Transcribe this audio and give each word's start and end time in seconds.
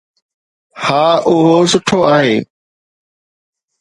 ها، 0.83 1.03
اهو 1.31 1.57
سٺو 1.71 1.99
آهي 2.15 2.35